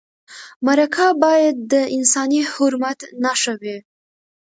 [0.65, 3.77] مرکه باید د انساني حرمت نښه وي.